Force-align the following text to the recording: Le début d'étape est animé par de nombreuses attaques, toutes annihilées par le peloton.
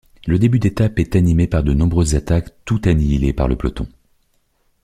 Le 0.25 0.39
début 0.39 0.57
d'étape 0.57 0.97
est 0.97 1.15
animé 1.15 1.45
par 1.45 1.61
de 1.61 1.73
nombreuses 1.75 2.15
attaques, 2.15 2.55
toutes 2.65 2.87
annihilées 2.87 3.33
par 3.33 3.47
le 3.47 3.55
peloton. 3.55 3.87